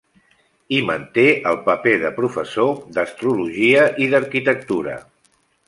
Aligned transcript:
Hi 0.75 0.79
manté 0.87 1.25
el 1.49 1.59
paper 1.67 1.93
de 2.05 2.11
professor, 2.21 2.73
d'astrologia 2.97 3.87
i 4.07 4.11
d'arquitectura. 4.15 5.01